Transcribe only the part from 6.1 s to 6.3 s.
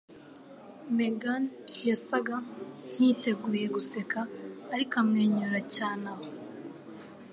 aho.